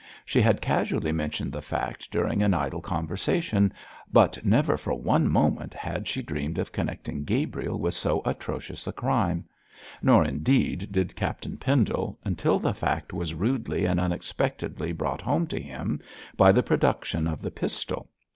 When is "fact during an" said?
1.61-2.55